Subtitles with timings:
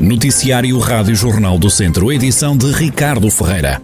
[0.00, 3.82] Noticiário Rádio Jornal do Centro, edição de Ricardo Ferreira.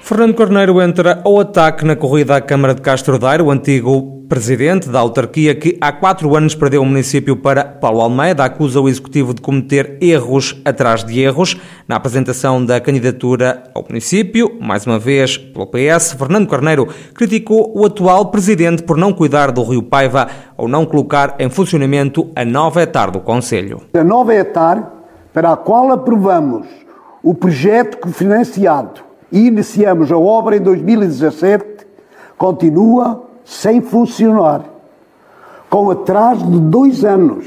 [0.00, 4.88] Fernando Corneiro entra ao ataque na corrida à Câmara de Castro Daire, o antigo presidente
[4.88, 9.34] da autarquia que há quatro anos perdeu o município para Paulo Almeida, acusa o executivo
[9.34, 11.60] de cometer erros atrás de erros.
[11.86, 17.84] Na apresentação da candidatura ao município, mais uma vez pelo PS, Fernando Corneiro criticou o
[17.84, 20.26] atual presidente por não cuidar do Rio Paiva
[20.56, 23.82] ou não colocar em funcionamento a nova etar do Conselho.
[23.92, 24.94] A nova etar,
[25.30, 26.66] para a qual aprovamos
[27.22, 31.86] o projeto financiado e iniciamos a obra em 2017,
[32.38, 34.64] continua sem funcionar,
[35.68, 37.46] com atraso de dois anos.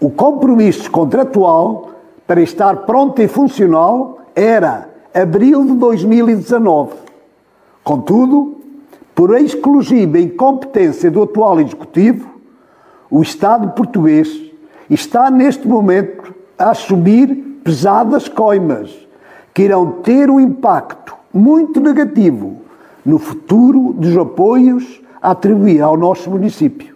[0.00, 1.90] O compromisso contratual
[2.26, 6.92] para estar pronto e funcional era abril de 2019.
[7.82, 8.58] Contudo,
[9.14, 12.28] por exclusiva incompetência do atual Executivo,
[13.10, 14.28] o Estado português
[14.88, 18.94] está neste momento a assumir pesadas coimas
[19.52, 22.67] que irão ter um impacto muito negativo
[23.08, 26.94] no futuro dos apoios a atribuir ao nosso município,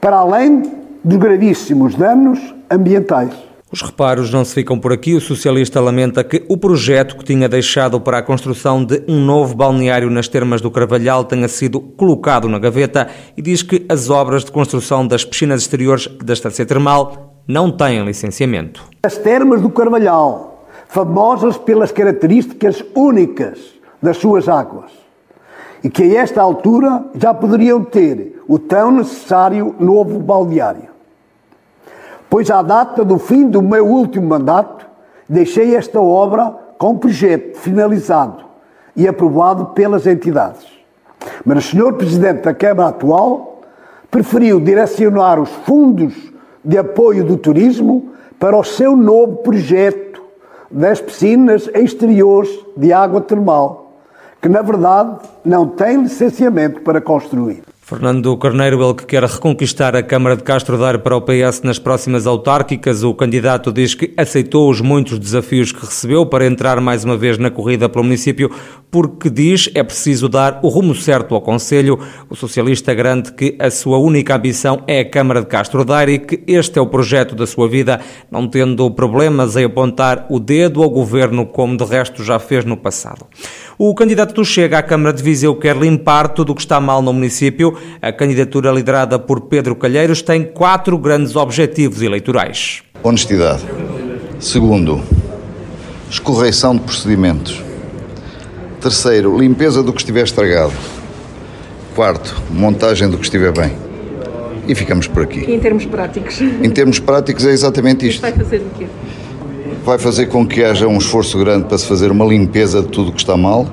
[0.00, 0.62] para além
[1.04, 3.32] dos gravíssimos danos ambientais.
[3.70, 5.14] Os reparos não se ficam por aqui.
[5.14, 9.54] O socialista lamenta que o projeto que tinha deixado para a construção de um novo
[9.54, 14.44] balneário nas termas do Carvalhal tenha sido colocado na gaveta e diz que as obras
[14.44, 18.82] de construção das piscinas exteriores da estância termal não têm licenciamento.
[19.04, 23.58] As termas do Carvalhal, famosas pelas características únicas
[24.02, 25.03] das suas águas,
[25.84, 30.88] e que a esta altura já poderiam ter o tão necessário novo balneário.
[32.30, 34.86] Pois à data do fim do meu último mandato,
[35.28, 38.44] deixei esta obra com projeto finalizado
[38.96, 40.66] e aprovado pelas entidades.
[41.44, 41.92] Mas o Sr.
[41.92, 43.60] Presidente da Câmara atual
[44.10, 46.14] preferiu direcionar os fundos
[46.64, 50.22] de apoio do turismo para o seu novo projeto
[50.70, 53.83] das piscinas exteriores de água termal
[54.44, 57.62] que na verdade não tem licenciamento para construir.
[57.80, 61.78] Fernando Carneiro, ele que quer reconquistar a Câmara de Castro Daire para o PS nas
[61.78, 67.04] próximas autárquicas, o candidato diz que aceitou os muitos desafios que recebeu para entrar mais
[67.04, 68.50] uma vez na corrida pelo município,
[68.94, 71.98] porque diz é preciso dar o rumo certo ao Conselho.
[72.30, 76.18] O socialista garante que a sua única ambição é a Câmara de Castro Daire e
[76.20, 78.00] que este é o projeto da sua vida,
[78.30, 82.76] não tendo problemas em apontar o dedo ao governo, como de resto já fez no
[82.76, 83.26] passado.
[83.76, 87.02] O candidato do Chega à Câmara de Viseu quer limpar tudo o que está mal
[87.02, 87.76] no município.
[88.00, 92.84] A candidatura liderada por Pedro Calheiros tem quatro grandes objetivos eleitorais.
[93.02, 93.64] Honestidade.
[94.38, 95.02] Segundo,
[96.08, 97.63] escorreição de procedimentos.
[98.84, 100.74] Terceiro, limpeza do que estiver estragado.
[101.94, 103.72] Quarto, montagem do que estiver bem.
[104.68, 105.40] E ficamos por aqui.
[105.40, 106.38] E em termos práticos?
[106.38, 108.20] Em termos práticos é exatamente isto.
[108.20, 108.86] Vai fazer o quê?
[109.82, 113.08] vai fazer com que haja um esforço grande para se fazer uma limpeza de tudo
[113.08, 113.66] o que está mal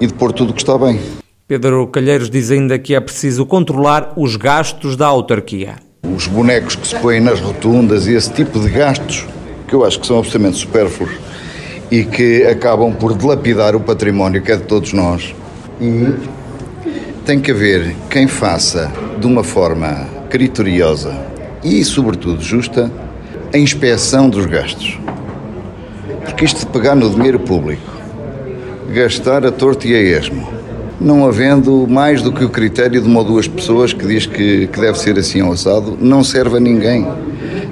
[0.00, 1.00] e de pôr tudo o que está bem.
[1.48, 5.74] Pedro Calheiros diz ainda que é preciso controlar os gastos da autarquia.
[6.04, 9.26] Os bonecos que se põem nas rotundas e esse tipo de gastos,
[9.66, 11.10] que eu acho que são absolutamente supérfluos
[11.92, 15.34] e que acabam por dilapidar o património que é de todos nós.
[15.78, 16.14] E
[17.26, 21.14] tem que haver quem faça de uma forma criteriosa
[21.62, 22.90] e, sobretudo, justa
[23.52, 24.98] a inspeção dos gastos.
[26.24, 27.92] Porque isto de pegar no dinheiro público,
[28.94, 30.48] gastar a torto e a esmo,
[30.98, 34.66] não havendo mais do que o critério de uma ou duas pessoas que diz que,
[34.66, 37.06] que deve ser assim ao assado, não serve a ninguém.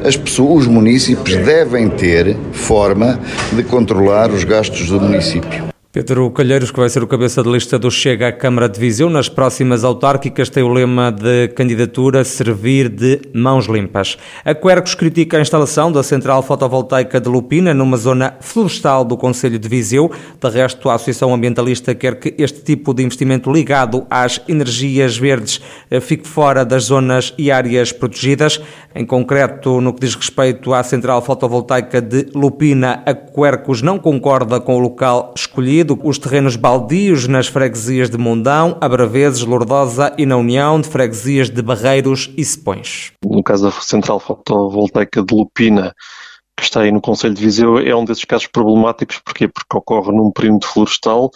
[0.04, 3.20] As pessoas, os municípios devem ter forma
[3.52, 5.79] de controlar os gastos do município.
[5.92, 9.10] Pedro Calheiros, que vai ser o cabeça de lista do Chega à Câmara de Viseu,
[9.10, 14.16] nas próximas autárquicas tem o lema de candidatura servir de mãos limpas.
[14.44, 19.58] A Quercos critica a instalação da central fotovoltaica de Lupina numa zona florestal do Conselho
[19.58, 20.12] de Viseu.
[20.40, 25.60] De resto, a Associação Ambientalista quer que este tipo de investimento ligado às energias verdes
[25.90, 28.60] eh, fique fora das zonas e áreas protegidas.
[28.94, 34.60] Em concreto, no que diz respeito à central fotovoltaica de Lupina, a Quercos não concorda
[34.60, 40.36] com o local escolhido os terrenos baldios nas freguesias de Mundão, Abraveses, Lourdosa e na
[40.36, 43.12] União de freguesias de Barreiros e Sepões.
[43.24, 45.94] No caso da central fotovoltaica de Lupina,
[46.56, 49.20] que está aí no Conselho de Viseu, é um desses casos problemáticos.
[49.24, 49.48] Porquê?
[49.48, 51.30] Porque ocorre num perímetro florestal,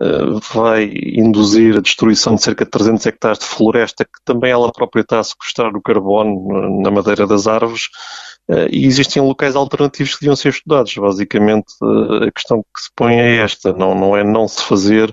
[0.00, 4.70] eh, vai induzir a destruição de cerca de 300 hectares de floresta, que também ela
[4.70, 8.37] própria está a sequestrar o carbono na madeira das árvores, eh,
[8.70, 10.94] e existem locais alternativos que deviam ser estudados.
[10.94, 15.12] Basicamente, eh, a questão que se põe é esta: não, não é não se fazer,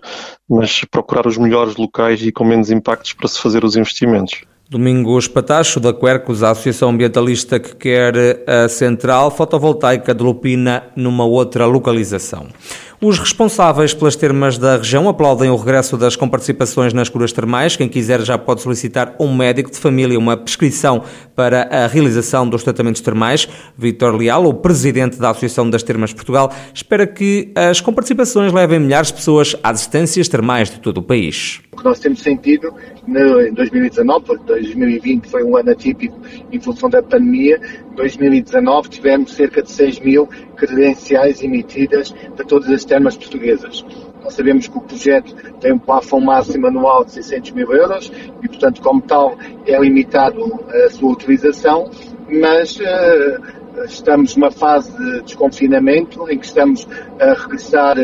[0.49, 4.41] mas procurar os melhores locais e com menos impactos para se fazer os investimentos.
[4.67, 8.15] Domingos Patacho, da Quercos, a associação ambientalista que quer
[8.47, 12.47] a central fotovoltaica de Lupina numa outra localização.
[13.01, 17.75] Os responsáveis pelas termas da região aplaudem o regresso das comparticipações nas curas termais.
[17.75, 21.03] Quem quiser já pode solicitar um médico de família uma prescrição
[21.35, 23.49] para a realização dos tratamentos termais.
[23.77, 29.09] Vítor Leal, o presidente da Associação das Termas Portugal, espera que as comparticipações levem milhares
[29.09, 31.59] de pessoas às distâncias termais de todo o país.
[31.73, 32.73] O que nós temos sentido
[33.05, 36.17] em 2019, porque 2020 foi um ano atípico
[36.49, 37.59] em função da pandemia,
[37.95, 43.85] 2019 tivemos cerca de 6 mil credenciais emitidas para todas as termas portuguesas.
[44.23, 48.11] Nós sabemos que o projeto tem um plafond máximo anual de 600 mil euros
[48.41, 51.89] e, portanto, como tal, é limitado a sua utilização,
[52.27, 56.87] mas uh, estamos numa fase de desconfinamento em que estamos
[57.19, 57.97] a regressar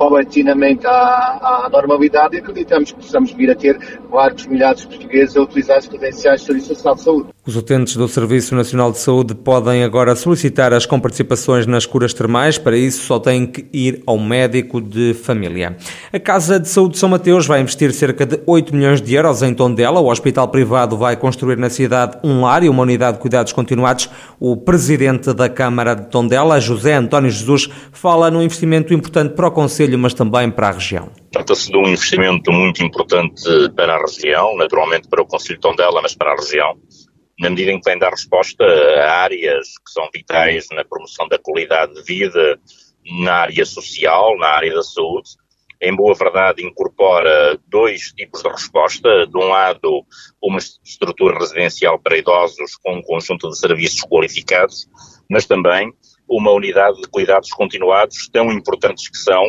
[0.00, 3.78] paulatinamente à, à, normalidade e acreditamos que possamos vir a ter
[4.10, 7.28] vários milhares de portugueses a utilizar as credenciais de Serviço Nacional de Saúde.
[7.50, 12.58] Os utentes do Serviço Nacional de Saúde podem agora solicitar as comparticipações nas curas termais.
[12.58, 15.76] Para isso, só têm que ir ao médico de família.
[16.12, 19.42] A Casa de Saúde de São Mateus vai investir cerca de 8 milhões de euros
[19.42, 19.98] em Tondela.
[19.98, 24.08] O hospital privado vai construir na cidade um lar e uma unidade de cuidados continuados.
[24.38, 29.50] O presidente da Câmara de Tondela, José António Jesus, fala num investimento importante para o
[29.50, 31.08] Conselho mas também para a região.
[31.32, 33.42] Trata-se de um investimento muito importante
[33.74, 36.76] para a região, naturalmente para o Conselho de Tondela, mas para a região,
[37.40, 41.38] na medida em que vem dar resposta a áreas que são vitais na promoção da
[41.38, 42.60] qualidade de vida,
[43.24, 45.30] na área social, na área da saúde.
[45.80, 49.26] Em boa verdade, incorpora dois tipos de resposta.
[49.26, 50.04] De um lado,
[50.42, 54.86] uma estrutura residencial para idosos com um conjunto de serviços qualificados,
[55.30, 55.90] mas também
[56.30, 59.42] uma unidade de cuidados continuados tão importantes que são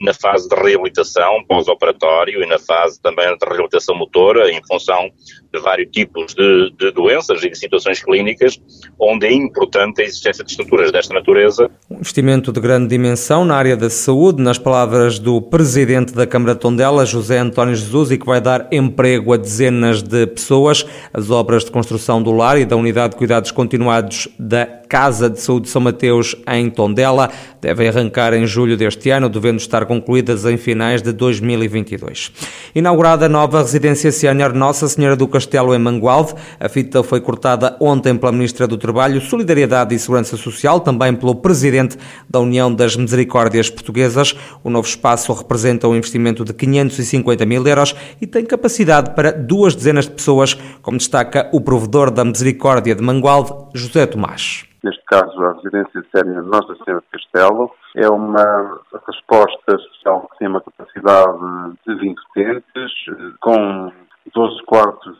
[0.00, 5.10] na fase de reabilitação pós-operatório e na fase também de reabilitação motora, em função
[5.52, 8.60] de vários tipos de, de, doenças e de situações clínicas,
[9.00, 11.70] onde é importante a existência de estruturas desta natureza.
[11.90, 16.54] Um investimento de grande dimensão na área da saúde, nas palavras do presidente da Câmara
[16.54, 20.84] de Tondela, José António Jesus, e que vai dar emprego a dezenas de pessoas.
[21.12, 25.38] As obras de construção do lar e da unidade de cuidados continuados da Casa de
[25.38, 27.30] Saúde de São Mateus, em Tondela,
[27.60, 32.32] devem arrancar em julho deste ano, devendo estar concluídas em finais de 2022.
[32.74, 36.34] Inaugurada a nova residência sénior Nossa Senhora do Castelo em Mangualde.
[36.58, 41.34] A fita foi cortada ontem pela Ministra do Trabalho, Solidariedade e Segurança Social, também pelo
[41.34, 41.96] Presidente
[42.28, 44.34] da União das Misericórdias Portuguesas.
[44.64, 49.74] O novo espaço representa um investimento de 550 mil euros e tem capacidade para duas
[49.74, 54.68] dezenas de pessoas, como destaca o provedor da Misericórdia de Mangualde, José Tomás.
[54.82, 60.48] Neste caso, a residência séria Nossa Senhora de Castelo é uma resposta social que tem
[60.48, 62.92] uma capacidade de 20 utentes,
[63.40, 63.92] com
[64.34, 65.18] 12 quartos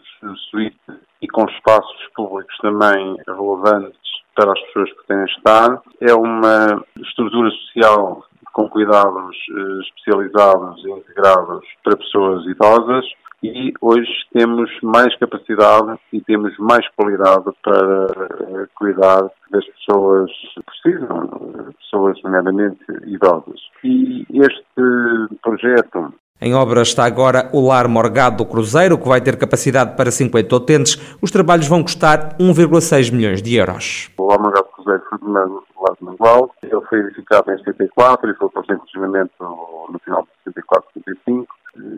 [0.51, 0.79] suíte
[1.21, 3.99] e com espaços públicos também relevantes
[4.35, 5.83] para as pessoas que têm estar.
[6.01, 13.05] É uma estrutura social com cuidados eh, especializados e integrados para pessoas idosas
[13.43, 20.63] e hoje temos mais capacidade e temos mais qualidade para eh, cuidar das pessoas que
[20.63, 23.61] precisam, pessoas nomeadamente idosas.
[23.85, 29.37] E este projeto em obra está agora o Lar Morgado do Cruzeiro, que vai ter
[29.37, 31.19] capacidade para 50 utentes.
[31.21, 34.11] Os trabalhos vão custar 1,6 milhões de euros.
[34.17, 36.55] O Lar Morgado do Cruzeiro foi primeiro lado de Mangual.
[36.63, 41.55] Ele foi edificado em 74 e foi em funcionamento no final de 74, 75.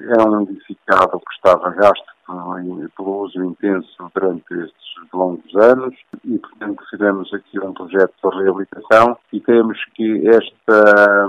[0.08, 2.04] Era um edificado que estava gasto
[2.96, 5.94] pelo uso intenso durante estes longos anos
[6.24, 11.28] e, portanto, fizemos aqui um projeto de reabilitação e temos que esta,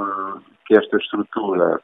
[0.66, 1.82] que esta estrutura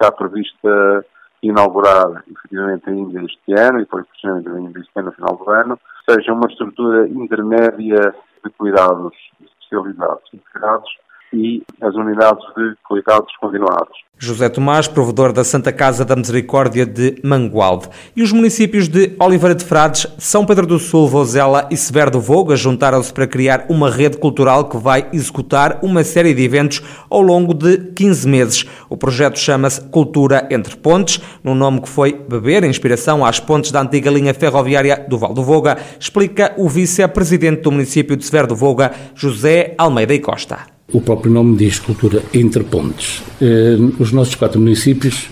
[0.00, 1.04] está prevista
[1.42, 5.80] inaugurar efetivamente ainda este ano e por funcionamento ainda este ano, no final do ano,
[6.08, 8.14] seja uma estrutura intermédia
[8.44, 10.90] de cuidados especializados integrados
[11.32, 14.08] e as unidades de cuidados continuados.
[14.20, 17.88] José Tomás, provedor da Santa Casa da Misericórdia de Mangualde.
[18.16, 22.20] E os municípios de Oliveira de Frades, São Pedro do Sul, Vozela e Severo do
[22.20, 27.22] Voga juntaram-se para criar uma rede cultural que vai executar uma série de eventos ao
[27.22, 28.64] longo de 15 meses.
[28.88, 33.82] O projeto chama-se Cultura Entre Pontes, num nome que foi beber inspiração às pontes da
[33.82, 38.56] antiga linha ferroviária do Val do Voga, explica o vice-presidente do município de Severo do
[38.56, 40.77] Voga, José Almeida e Costa.
[40.90, 43.22] O próprio nome diz cultura entre pontes.
[43.42, 45.28] Eh, os nossos quatro municípios,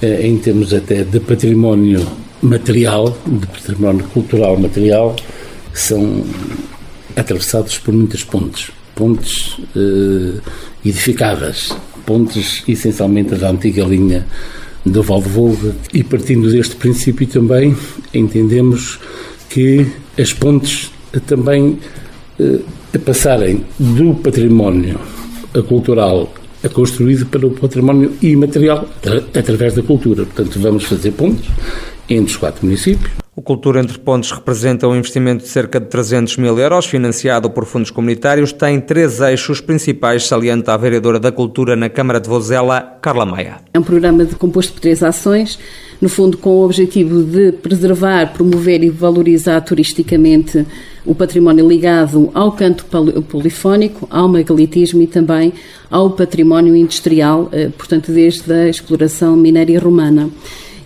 [0.00, 2.06] eh, em termos até de património
[2.40, 5.16] material, de património cultural material,
[5.72, 6.24] são
[7.16, 8.70] atravessados por muitas pontes.
[8.94, 10.38] Pontes eh,
[10.84, 14.24] edificadas, pontes essencialmente da antiga linha
[14.86, 15.74] do Valdevolga.
[15.92, 17.76] E partindo deste princípio também,
[18.14, 19.00] entendemos
[19.50, 20.92] que as pontes
[21.26, 21.80] também
[22.94, 24.98] eh, passarem do património
[25.68, 26.32] cultural
[26.64, 28.88] a construído para o património imaterial
[29.34, 30.24] através da cultura.
[30.24, 31.50] Portanto, vamos fazer pontes
[32.08, 33.23] entre os quatro municípios.
[33.36, 37.64] O Cultura Entre Pontos representa um investimento de cerca de 300 mil euros, financiado por
[37.64, 38.52] fundos comunitários.
[38.52, 43.56] Tem três eixos principais, salienta a vereadora da Cultura na Câmara de Vozela, Carla Maia.
[43.74, 45.58] É um programa de composto por três ações,
[46.00, 50.64] no fundo com o objetivo de preservar, promover e valorizar turisticamente
[51.04, 52.86] o património ligado ao canto
[53.28, 55.52] polifónico, ao megalitismo e também
[55.90, 60.30] ao património industrial, eh, portanto, desde a exploração minéria romana.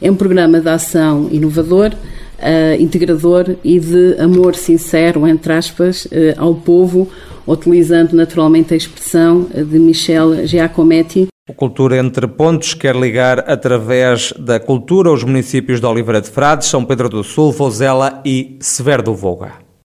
[0.01, 1.93] É um programa de ação inovador,
[2.39, 7.09] uh, integrador e de amor sincero, entre aspas, uh, ao povo,
[7.47, 11.29] utilizando naturalmente a expressão de Michel Giacometti.
[11.49, 16.69] O Cultura Entre Pontos quer ligar através da cultura os municípios de Oliveira de Frades,
[16.69, 19.68] São Pedro do Sul, Vozela e Severo do Voga.